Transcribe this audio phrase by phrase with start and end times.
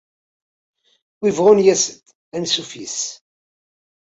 [1.19, 2.05] Win yebɣun yas-d,
[2.35, 2.99] ansuf yess.